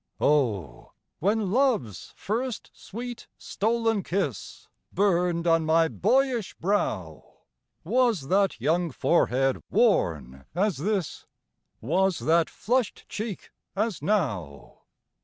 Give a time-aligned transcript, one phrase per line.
[0.19, 7.41] Oh, when love's first, sweet, stolen kiss Burned on my boyish brow,
[7.83, 11.27] Was that young forehead worn as this?
[11.81, 14.85] Was that flushed cheek as now?